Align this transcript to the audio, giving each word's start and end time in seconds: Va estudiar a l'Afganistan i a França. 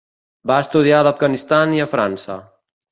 Va 0.51 0.55
estudiar 0.65 1.03
a 1.03 1.05
l'Afganistan 1.09 1.79
i 1.79 1.87
a 1.87 1.91
França. 1.95 2.43